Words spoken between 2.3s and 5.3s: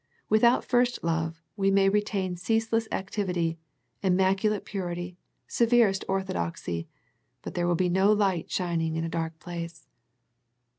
ceaseless activity, im maculate purity,